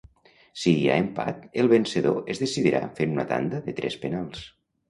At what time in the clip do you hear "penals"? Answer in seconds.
4.09-4.43